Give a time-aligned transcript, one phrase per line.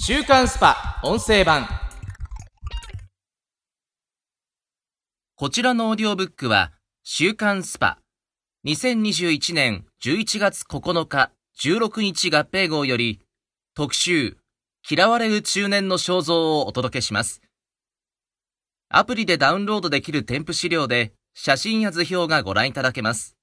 [0.00, 1.68] 週刊スパ音声版。
[5.34, 7.98] こちらのオーディオブックは週刊スパ。
[8.64, 13.20] 2021年11月9日16日合併号より
[13.74, 14.38] 特集
[14.88, 17.42] 嫌われる中年の肖像をお届けします。
[18.88, 23.36] アプリでダウンロードできる添付資料で写真や図表がご覧いただけます。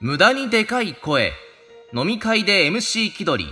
[0.00, 1.32] 無駄にでかい声。
[1.94, 3.50] 飲み会で MC 気取り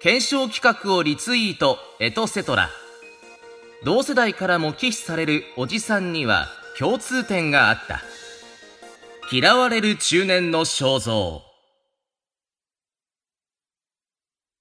[0.00, 2.70] 検証企画をリツイートエトセトラ。
[3.84, 6.46] 同世代からも忌避されるおじさんには
[6.78, 8.00] 共通点があった。
[9.32, 11.42] 嫌われる中年の肖像。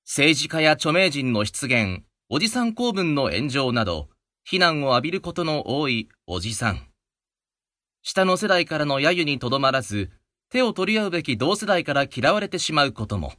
[0.03, 4.09] 政治家や著名人の出現おじさん公文の炎上など
[4.43, 6.87] 非難を浴びることの多いおじさん。
[8.01, 10.09] 下の世代からの揶揄にとどまらず
[10.51, 13.33] 手を取り合うべき同世代から嫌われてしまうことも。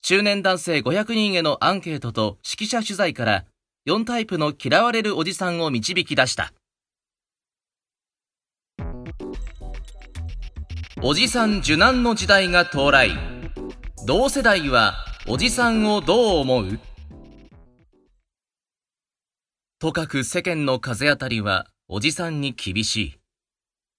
[0.00, 3.44] 中年男性500人へのアンケートと指揮者取材から
[3.86, 6.54] 4タイプの嫌われるおじさんを導き出した。
[11.02, 13.10] おじさん受難の時代が到来。
[14.06, 14.94] 同世代は
[15.28, 16.80] おじさんをどう思う？
[19.78, 23.18] とかく世間の風当たりはおじさんに厳しい。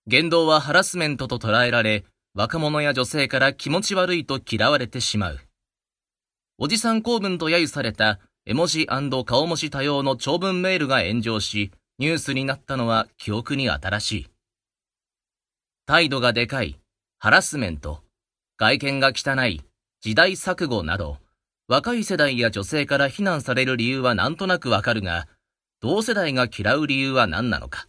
[0.08, 5.40] 言動はハラスメントと捉えられ、若者や女性から気持ち悪いと嫌われてしまう。
[6.58, 14.28] おじさん公文と揶揄された絵文字顔文字多様の長文メールが炎上し、ニュースになったのは記憶に新しい。
[15.88, 16.80] 態度がでかい、
[17.18, 18.04] ハラスメント、
[18.58, 19.64] 外見が汚い、
[20.02, 21.18] 時代錯誤など、
[21.68, 25.28] 若い世代や女性から非難される理由はなんとなくわかるが、
[25.82, 27.88] 同世代が嫌う理由は何なのか。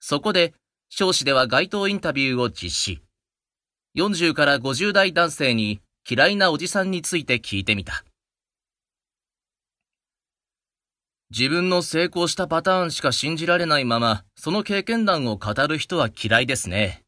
[0.00, 0.54] そこで、
[0.92, 3.02] 少子では街頭インタビューを実施。
[3.96, 8.04] 40から50代男性に嫌いなおじさんについて聞いてみた。
[11.30, 17.04] 自分の成功したパターンしか信じられないまま、その経験談を語る人は嫌いですね。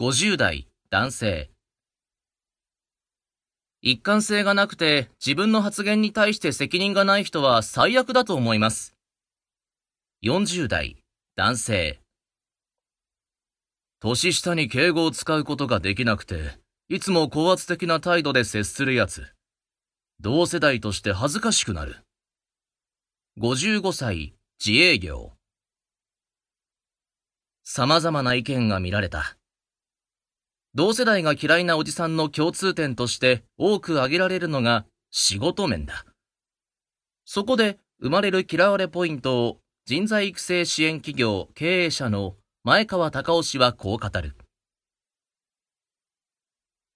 [0.00, 1.50] 50代男性。
[3.80, 8.96] 一貫性がなくて自分の発言に対して責任がない人は最悪だと思います。
[10.24, 10.96] 40代
[11.36, 12.00] 男性。
[14.00, 16.58] 年下に敬語を使うことができなくて、
[16.88, 19.24] いつも高圧的な態度で接するやつ。
[20.20, 21.96] 同世代として恥ずかしくなる。
[23.40, 24.34] 55歳、
[24.64, 25.32] 自営業。
[27.64, 29.36] 様々な意見が見られた。
[30.74, 36.04] 同世代が嫌いなおじさんの共通点として多く挙げられるのが仕事面だ。
[37.24, 42.36] そこで生まれる嫌われポイントを人材育成支援企業経営者の
[42.68, 44.34] 前川隆夫氏はこう語る。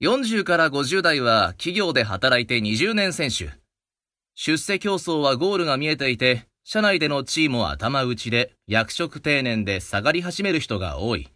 [0.02, 3.52] 40から50代は企業で働いて20年選手。
[4.34, 11.28] 出世競争はゴールが見えていて、社内での地位も頭打ちで役職定年で下がり始める人が多い。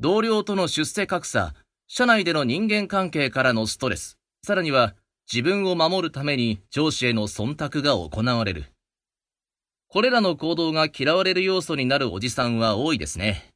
[0.00, 1.54] 同僚との出世格差、
[1.86, 4.96] 社内での人間関係からのストレス、さらには
[5.32, 8.64] 自分を守るために上司への忖度が行われる。
[9.92, 13.50] これらの行動が嫌われる要素になるおじさんは多いですね。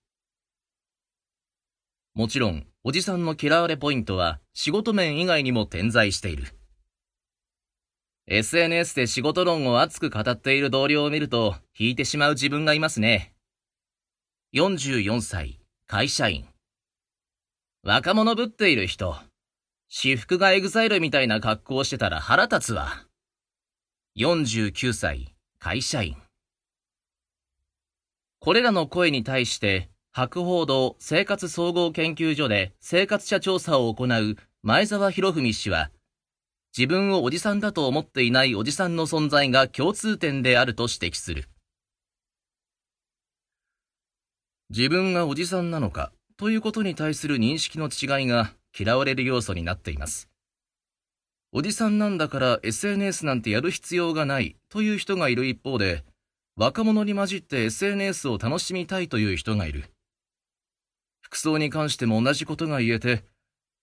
[2.12, 6.48] もちろん、おじさんの嫌われポイントは仕事面以外にも点在している。
[8.26, 13.32] SNS で仕事論を熱く語っている同僚を見ると引いてしまう自分がいますね。
[14.56, 16.48] 44歳、会社員。
[17.84, 19.16] 若者ぶっている人。
[19.88, 23.04] 私服がエグザイルみたいな格好をしてたら腹立つわ。
[24.18, 26.23] 49歳、会社員。
[28.44, 35.90] これらの声に対して、博報堂生活総合研究所で生活者調査を行う前澤博文氏は、
[36.76, 41.48] 自分をおじさんだと思っていないおじさんの存在が共通点であると指摘する。
[44.68, 50.28] 自分がおじさんなのかということに対する認識の違いが嫌われる要素になっています。
[51.50, 56.04] おじさんなんだから SNS なんてやる必要がないという人がいる一方で、
[56.56, 59.86] 若者に混じって SNS を楽しみたいという人がいる。
[61.20, 63.24] 服装に関しても同じことが言えて、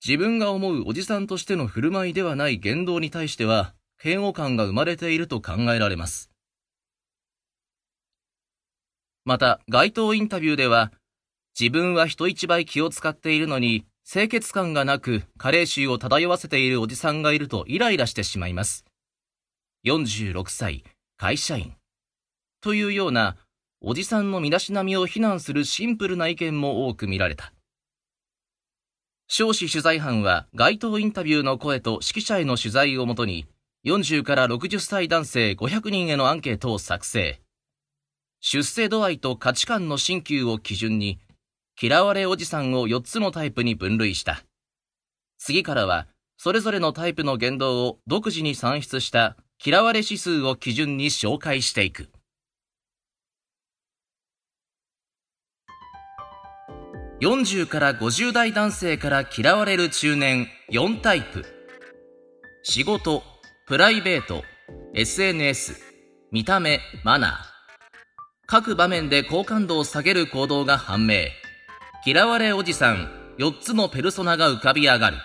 [0.05, 3.73] 自分が思うおじさんとしての振る舞いではない言動に対しては、
[4.03, 6.31] 嫌悪感が生まれていると考えられます。
[9.25, 10.93] また、街頭インタビューでは、
[11.59, 18.85] 自分は人一倍気を使っているのに、清潔感がなく、加齢臭を漂わせているおじさんがいるとイライラしてしまいます。
[19.85, 20.85] 46歳、
[21.17, 21.80] 会社員。
[22.61, 23.35] というような、
[23.81, 27.51] おじさんの身だしなみを非難するシンプルな意見も多く見られた。
[29.27, 33.47] 少子取材班は街頭インタビューの声と指揮者への取材をもとに、
[33.85, 37.41] 40から60歳男性500人へのアンケートを作成。
[38.41, 41.19] 出世度合いと価値観の新旧を基準に、
[41.81, 44.43] 嫌われおじさんを4つのタイプに分類した。
[45.39, 52.09] 次からは、それぞれのタイプの言動を独自に算出した嫌われ指数を基準に紹介していく。
[57.21, 61.45] 40から50代男性から嫌われる中年4タイプ。
[62.63, 63.21] 仕事、
[63.67, 64.43] プライベート、
[64.95, 65.79] SNS、
[66.31, 67.31] 見た目、マナー。
[68.47, 71.25] 各場面で好感度を下げる行動が判明。
[72.07, 73.07] 嫌われおじさん
[73.37, 75.17] 4つのペルソナが浮かび上がる。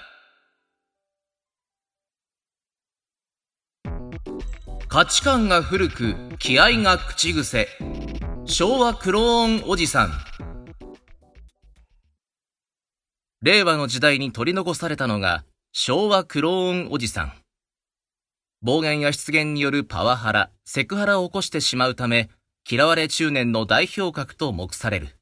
[4.88, 7.68] 価値観が古く、気合が口癖。
[8.44, 10.10] 昭和クローンおじさん。
[13.46, 17.32] 令和の時代に取り残されたのが昭和クローンおじさん。
[18.60, 22.28] 暴言や失言によるパワハラ、セクハラを起こしてしまうため、
[22.68, 25.16] 嫌われ中年の代表格と目される。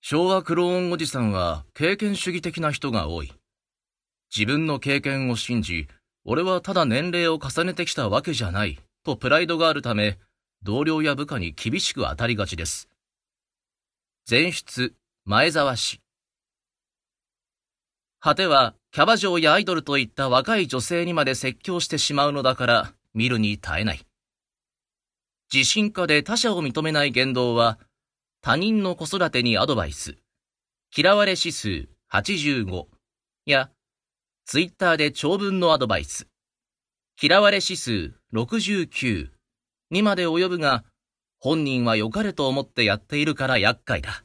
[0.00, 3.30] 昭和クローンおじさんは経験主義的な人が多い。
[4.34, 5.88] 自分の経験を信じ、
[6.24, 10.18] 俺はただ年齢を重ねてきたわけじゃない、とプライドがあるため、
[10.62, 12.88] 同僚や部下に厳しく当たりがちです。
[14.26, 14.94] 前出、
[15.30, 16.00] 前澤氏。
[18.18, 24.04] 果ては、キャバ嬢やアイドルといった若い女性にまで説教してしまうのだから、見るに耐えない。
[25.54, 27.78] 自信家で他者を認めない言動は、
[28.40, 30.16] 他人の子育てにアドバイス、
[30.96, 32.86] 嫌われ指数85
[33.46, 33.70] や、
[34.46, 36.26] ツイッターで長文のアドバイス、
[37.22, 39.30] 嫌われ指数69
[39.92, 40.84] にまで及ぶが、
[41.38, 44.24] 本人は良かれと思ってやっているから厄介だ。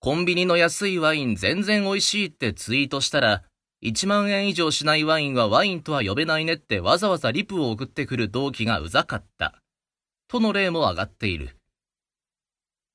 [0.00, 3.42] コンビニの安いワイン全然美味しいってツイートしたら、
[3.82, 9.60] 1万円以上しないワインはワインとは呼べないねってわざわざリプを送ってくる同期がうざかった。
[10.28, 11.56] との例も上がっている。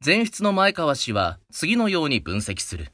[0.05, 2.93] 前出の前川氏は次のように分析する。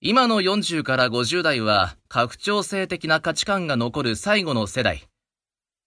[0.00, 5.08] 今の40から50代は拡張性的な価値観が残る最後の世代。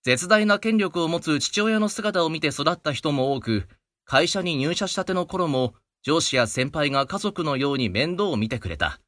[0.03, 3.68] 絶大な権力を持つ父親の姿を見て育った人も多く、
[4.06, 9.00] 会社に入社したての頃も、上司や先輩が家族のように面倒を見てくれた。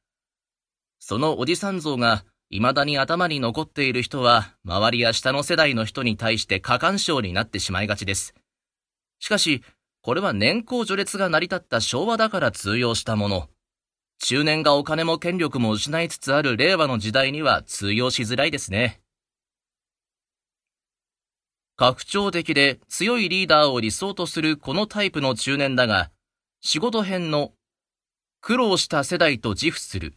[0.99, 8.35] そのおじさん像が、未だに頭に残っている人は、周りや下の世代の人に対して過干渉になってしまいがちです。
[9.19, 9.63] しかし、
[10.01, 13.49] これは年功序列が成り立った昭和だから通用したもの。
[14.19, 19.02] 中年がお金も権力も失いつつある令和の時代には通用しづらいですね。
[21.75, 26.11] 拡張的で強いリーダーを理想とするこのタイプの中年だが、
[26.61, 27.51] 仕事編の
[28.41, 30.13] 苦労した世代と自負する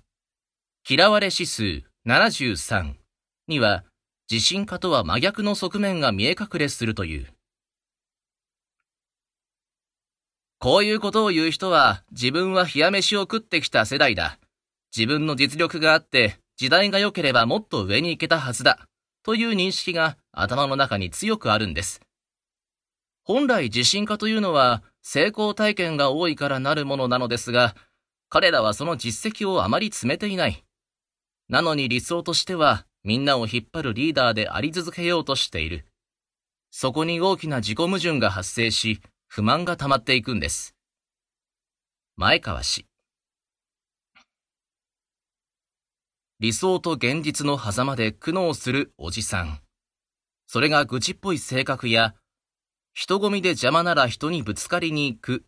[0.88, 2.94] 嫌われ指数73
[3.48, 3.84] には
[4.30, 7.26] 自信家とは真逆の側面が見え隠れするという。
[10.58, 14.38] こういうことを言う人は自分は冷や飯を食ってきた世代だ。
[14.96, 18.88] 自分の実力があって時代が良ければもっと上に行けたはずだ。
[19.26, 22.00] という認識が頭の中に強くあるんです。
[23.24, 27.74] 本来自信家というのは成功体験が多いからなるものなのですが、
[28.28, 30.64] 彼らはその実績をあまり詰めていない。
[31.48, 35.86] なのに理想としてはみんなを引っ張るリーダーであり続けようとしている。
[36.70, 40.76] そこに大きな自己矛盾が発生し、不満が溜まっていくんです。
[42.14, 42.86] 前川氏。
[46.38, 49.60] 理想と現実の狭間で苦悩するおじさん。
[50.46, 52.14] それが愚痴っぽい性格や、
[52.92, 55.44] 人混みで邪魔なら人にぶつかりに行く、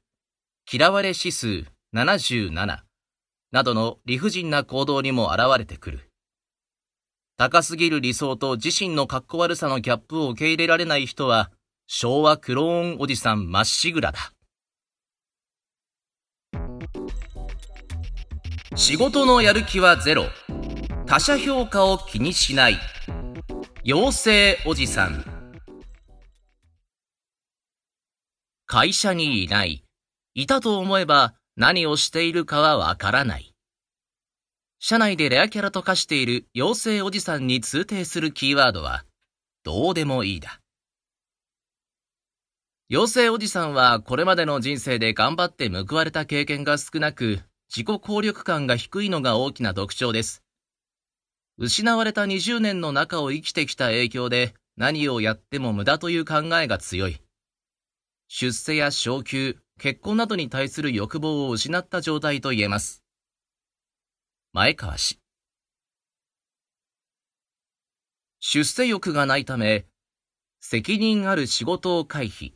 [0.71, 2.81] 嫌われ指数77
[3.53, 6.11] などの理不尽な行動にも現れてくる。
[7.37, 11.51] 高すぎる理想と自身の格好悪さのギャップを受け入れられない人は、
[11.87, 14.33] 昭和クローンおじさんまっしぐらだ。
[18.75, 20.25] 仕事のやる気はゼロ。
[21.09, 22.79] 他者評価を気にしない。
[23.83, 25.25] 妖精おじさん。
[28.67, 29.85] 会社にいない。
[30.35, 33.55] いたと思えば何をしているかはわからない。
[34.81, 36.47] 社内でレアキャラと化している。
[36.55, 39.07] 妖精おじさんに通底するキーワードは
[39.65, 40.61] どうでもいいだ。
[42.91, 47.41] 妖精おじさんはこれまでの人生で頑張って報われた経験が少なく
[47.75, 50.43] 自己効力感が低いのが大きな特徴です。
[51.61, 57.21] 失われた20年の中を生きてきた影響で何をやっても無駄という考えが強い。
[58.29, 63.03] 出世や昇給、結婚などに対する欲望を失った状態と言えます。
[64.53, 65.19] 前川氏。
[68.39, 69.87] 出世欲がないため、
[70.61, 72.53] 責任ある仕事を回避、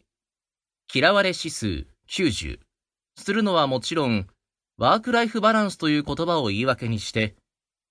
[0.94, 2.61] 嫌われ指数90、
[3.16, 4.28] するのはもちろん、
[4.76, 7.35] ワークライフバランスという言葉を言い訳にして、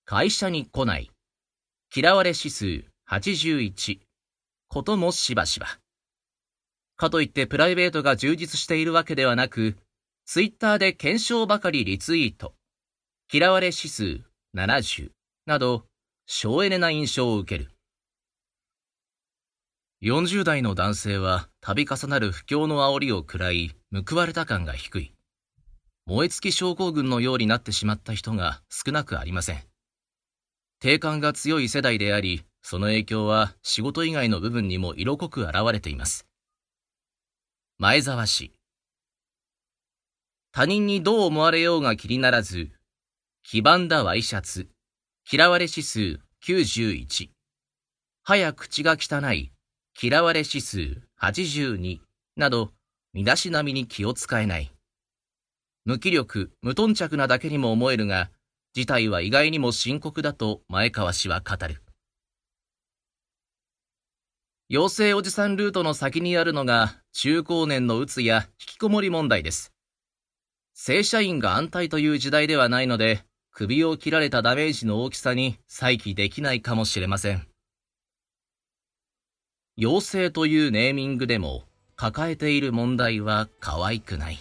[0.04, 1.10] 会社に来ない、
[1.94, 4.00] 嫌われ指数81、
[4.68, 5.66] こともしばしば。
[6.96, 9.76] かといってプライベートが充実しているわけではなく、
[10.24, 12.54] ツイッターで検証ばかりリツイート、
[13.32, 14.20] 嫌われ指数
[14.56, 15.10] 70
[15.46, 15.86] など、
[16.26, 17.70] 省エネな印象を受ける。
[20.02, 23.74] 40代の男性は度重なる不況の煽りを食らい、
[24.06, 25.14] 報われた感が低い。
[26.06, 29.71] 燃え尽き症候群のようになってしまった人が少なくありません。
[30.82, 36.26] 定感が強い世代であり、その影響は仕事以外の部分にも色濃く現れています。
[37.78, 38.52] 前澤氏。
[40.50, 42.72] 他人にどう思われようが気にならず、
[43.44, 44.66] 黄ばんだワイシャツ、
[45.30, 47.30] 嫌われ指数91。
[48.24, 49.52] 早口が汚い
[50.02, 52.00] 嫌われ指数82
[52.36, 52.72] など、
[53.12, 54.72] 身だしなみに気を使えない。
[55.84, 58.32] 無気力、無頓着なだけにも思えるが、
[58.74, 61.82] 事態は意外にも深刻だと前川氏は語る。
[64.68, 69.72] 養成おじさんルートの先にあるのが中高年のうつや引きこもり問題です。
[70.72, 77.46] 正社員が安泰という時代ではないので、首を切られたダメージの大きさに再起できないかもしれません。
[79.78, 81.64] 妖精というネーミングでも
[81.96, 84.38] 抱えている問題は可愛くない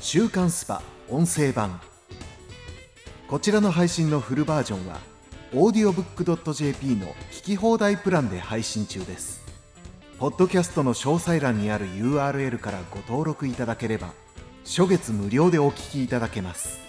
[0.00, 1.80] 週刊スパ音声版。
[3.28, 4.98] こちらの配信のフルバージョンは
[5.52, 9.42] audiobook.jp の聞き放題プランで配信中です。
[10.18, 14.12] ポッドキャストの詳細欄にある URL からご登録いただければ
[14.64, 16.87] 初月無料でお聞きいただけます。